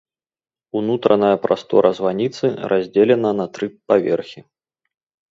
Унутраная 0.77 1.35
прастора 1.43 1.89
званіцы 1.99 2.45
раздзелена 2.71 3.31
на 3.41 3.45
тры 3.57 3.65
паверхі. 3.91 4.39